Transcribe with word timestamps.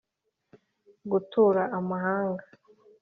Gutura 1.11 1.63
amahanga 1.77 2.43